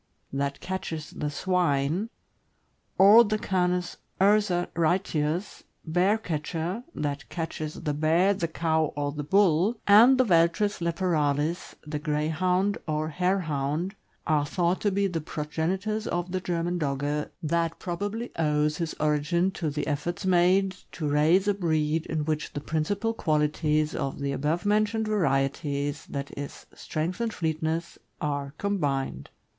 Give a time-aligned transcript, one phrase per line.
[0.33, 2.09] "that catches the swine,"
[2.97, 9.77] or the Canis ursaritius (bear catcher), "that catches the bear, the cow, or the bull,"
[9.85, 13.93] and the Veltris leporalis (the Greyhound or Harehound),
[14.25, 19.51] are thought to be the progenitors of the German Dogge, that probably owes his origin
[19.51, 24.31] to the efforts made to raise a breed in which the principal qualities of the
[24.31, 26.25] above mentioned varieties, i.
[26.35, 29.29] e., strength and fleetness, are combined.